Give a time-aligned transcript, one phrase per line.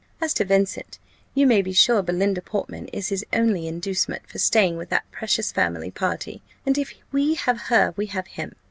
[0.19, 0.97] As to Vincent,
[1.35, 5.51] you may be sure Belinda Portman is his only inducement for staying with that precious
[5.51, 8.55] family party; and if we have her we have him.